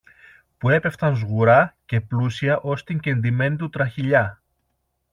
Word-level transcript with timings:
που 0.57 0.69
έπεφταν 0.69 1.15
σγουρά 1.15 1.75
και 1.85 2.01
πλούσια 2.01 2.57
ως 2.59 2.83
την 2.83 2.99
κεντημένη 2.99 3.55
του 3.55 3.69
τραχηλιά. 3.69 4.41